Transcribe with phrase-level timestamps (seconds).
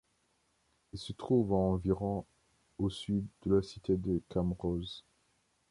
[0.93, 2.25] Il se trouve à environ
[2.79, 5.05] au sud de la cité de Camrose.